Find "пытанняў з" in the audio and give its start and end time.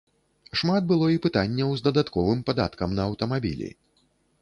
1.27-1.85